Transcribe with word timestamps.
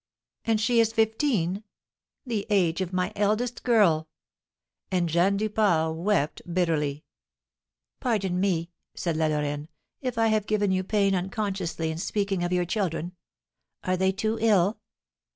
"And 0.45 0.59
she 0.59 0.79
is 0.79 0.93
fifteen? 0.93 1.63
The 2.25 2.47
age 2.49 2.81
of 2.81 2.91
my 2.91 3.13
eldest 3.15 3.61
girl!" 3.63 4.09
And 4.89 5.07
Jeanne 5.07 5.37
Duport 5.37 5.95
wept 5.95 6.41
bitterly. 6.51 7.03
"Pardon 7.99 8.39
me," 8.39 8.71
said 8.95 9.15
La 9.15 9.27
Lorraine, 9.27 9.69
"if 10.01 10.17
I 10.17 10.29
have 10.29 10.47
given 10.47 10.71
you 10.71 10.83
pain 10.83 11.13
unconsciously 11.13 11.91
in 11.91 11.99
speaking 11.99 12.43
of 12.43 12.51
your 12.51 12.65
children! 12.65 13.15
Are 13.83 13.95
they, 13.95 14.11
too, 14.11 14.39
ill?" 14.41 14.79